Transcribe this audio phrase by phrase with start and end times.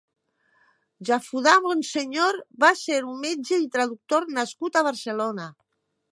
[1.09, 5.47] Jafudà Bonsenyor va ser un metge i traductor nascut a Barcelona.